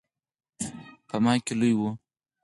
په 1.07 1.15
ما 1.23 1.33
کې 1.45 1.53
لوی 1.59 1.73
و. 1.77 1.81